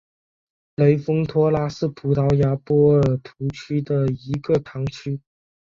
[0.77, 5.21] 雷丰托拉是葡萄牙波尔图区的一个堂区。